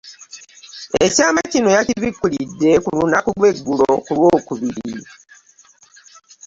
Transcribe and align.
Ekyama 1.05 1.41
kino 1.51 1.69
yakibikkudde 1.77 2.69
ku 2.83 2.89
lunaku 2.97 3.29
lwa 3.37 3.49
ggulo 3.57 3.91
ku 4.05 4.11
Lwokubiri 4.17 4.91